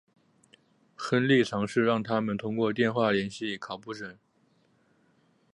[0.95, 4.17] 亨利尝试让他们通过电话联系考雷什。